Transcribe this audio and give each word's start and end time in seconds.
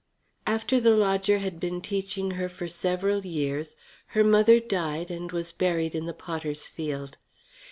After 0.47 0.79
the 0.79 0.97
lodger 0.97 1.37
had 1.37 1.59
been 1.59 1.79
teaching 1.79 2.31
her 2.31 2.49
for 2.49 2.67
several 2.67 3.23
years 3.23 3.75
her 4.17 4.23
mother 4.23 4.59
died 4.59 5.11
and 5.11 5.31
was 5.31 5.51
buried 5.51 5.93
in 5.93 6.07
the 6.07 6.11
potters' 6.15 6.67
field. 6.67 7.17